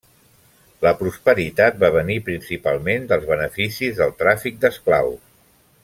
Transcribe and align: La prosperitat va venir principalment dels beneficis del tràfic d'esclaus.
La 0.85 0.93
prosperitat 1.01 1.77
va 1.83 1.91
venir 1.97 2.15
principalment 2.29 3.05
dels 3.13 3.29
beneficis 3.35 4.01
del 4.03 4.17
tràfic 4.23 4.59
d'esclaus. 4.65 5.23